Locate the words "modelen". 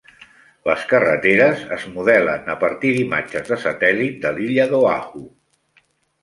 1.97-2.49